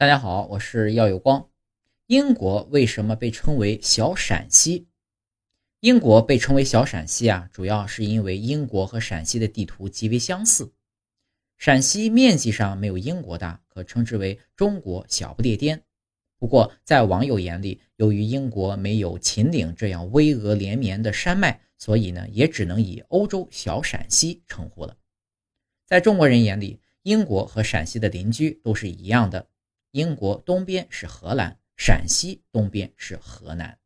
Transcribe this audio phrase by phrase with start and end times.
[0.00, 1.50] 大家好，我是耀有光。
[2.06, 4.88] 英国为什么被称为小陕西？
[5.80, 10.72] 英国被称为小陕西啊，主要是因为英国和陕西的地图极为相似。
[11.58, 15.82] 陕西面积上没有英国大，可称之为中国小不列颠。
[16.38, 24.96] 不过在网友眼里，由于英国没有秦岭这样巍峨连绵的山脉，所以呢，也只能以欧洲小陕西称呼了。
[25.84, 29.49] 在中国人眼里，英国和陕西的邻居都是一样的。
[29.92, 33.76] 英国东边是荷兰，陕西东边是河南。